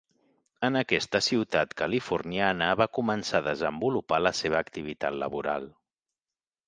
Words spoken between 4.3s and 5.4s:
seva activitat